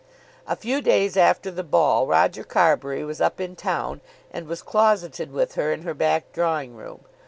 [0.47, 5.31] A few days after the ball Roger Carbury was up in town, and was closeted
[5.31, 7.01] with her in her back drawing room.